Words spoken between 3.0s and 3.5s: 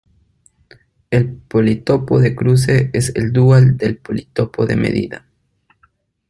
el